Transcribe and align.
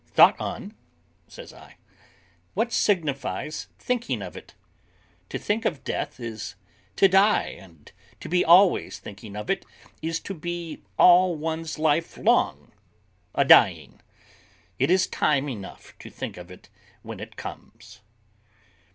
"Thought 0.15 0.39
on!" 0.41 0.73
says 1.27 1.53
I; 1.53 1.75
"what 2.55 2.73
signifies 2.73 3.67
thinking 3.77 4.23
of 4.23 4.35
it? 4.35 4.55
To 5.29 5.37
think 5.37 5.63
of 5.63 5.83
death 5.83 6.19
is 6.19 6.55
to 6.95 7.07
die, 7.07 7.49
and 7.59 7.91
to 8.19 8.27
be 8.27 8.43
always 8.43 8.97
thinking 8.97 9.35
of 9.35 9.51
it 9.51 9.63
is 10.01 10.19
to 10.21 10.33
be 10.33 10.81
all 10.97 11.35
one's 11.35 11.77
life 11.77 12.17
long 12.17 12.71
a 13.35 13.45
dying. 13.45 14.01
It 14.79 14.89
is 14.89 15.05
time 15.05 15.47
enough 15.47 15.93
to 15.99 16.09
think 16.09 16.35
of 16.35 16.49
it 16.49 16.67
when 17.03 17.19
it 17.19 17.35
comes." 17.35 18.01